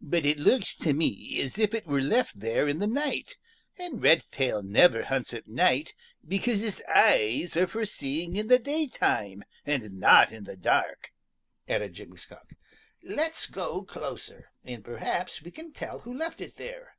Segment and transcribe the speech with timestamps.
[0.00, 3.36] "But it looks to me as if it were left there in the night,
[3.76, 5.92] and Redtail never hunts at night
[6.26, 11.12] because his eyes are for seeing in the daytime and not in the dark,"
[11.68, 12.54] added Jimmy Skunk.
[13.02, 16.96] "Let's go closer, and perhaps we can tell who left it there."